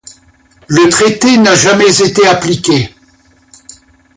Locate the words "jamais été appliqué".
1.53-2.89